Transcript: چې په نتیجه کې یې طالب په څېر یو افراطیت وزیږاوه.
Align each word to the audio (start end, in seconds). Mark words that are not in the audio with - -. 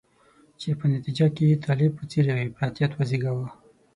چې 0.59 0.69
په 0.79 0.85
نتیجه 0.93 1.25
کې 1.35 1.43
یې 1.49 1.57
طالب 1.65 1.91
په 1.99 2.03
څېر 2.11 2.25
یو 2.29 2.37
افراطیت 2.49 2.91
وزیږاوه. 2.93 3.47